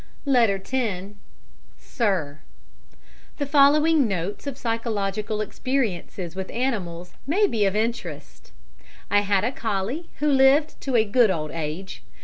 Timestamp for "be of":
7.45-7.75